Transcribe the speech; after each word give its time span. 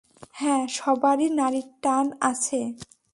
হ্যাঁ, 0.35 0.63
সবারই 0.77 1.27
নাড়ীর 1.37 1.67
টান 1.83 2.05
আছে। 2.21 2.59